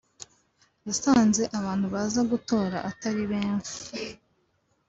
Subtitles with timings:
[0.87, 3.71] yasanze abantu baza gutora atari benshi